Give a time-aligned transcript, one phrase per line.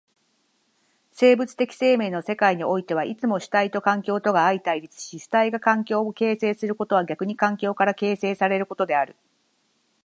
[1.11, 9.15] 生物的生命の世界においてはいつも主体と環境とが相対立し、主体が環境を形成することは逆に環境から形成せられることである。